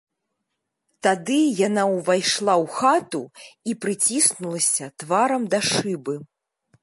Тады 1.07 1.35
яна 1.67 1.83
ўвайшла 1.95 2.53
ў 2.63 2.71
хату 2.77 3.21
і 3.71 3.77
прыціснулася 3.85 4.85
тварам 5.03 5.43
да 5.55 5.59
шыбы. 5.75 6.15